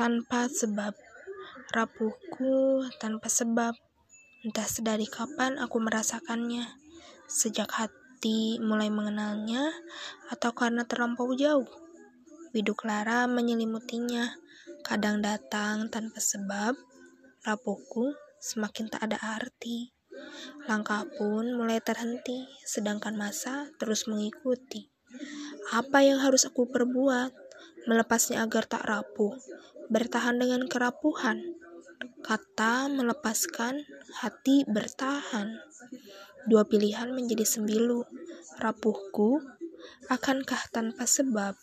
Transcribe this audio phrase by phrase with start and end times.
[0.00, 0.96] tanpa sebab.
[1.76, 3.76] Rapuhku tanpa sebab.
[4.40, 6.64] Entah sedari kapan aku merasakannya.
[7.28, 9.68] Sejak hati mulai mengenalnya,
[10.32, 11.68] atau karena terlampau jauh.
[12.56, 14.40] Biduk lara menyelimutinya,
[14.80, 16.80] kadang datang tanpa sebab.
[17.44, 19.92] Rapuhku semakin tak ada arti.
[20.64, 24.88] Langkah pun mulai terhenti, sedangkan masa terus mengikuti.
[25.76, 27.52] Apa yang harus aku perbuat?
[27.84, 29.32] Melepasnya agar tak rapuh,
[29.90, 31.42] bertahan dengan kerapuhan.
[32.22, 33.84] Kata melepaskan,
[34.22, 35.58] hati bertahan.
[36.46, 38.06] Dua pilihan menjadi sembilu.
[38.62, 39.42] Rapuhku,
[40.06, 41.58] akankah tanpa sebab?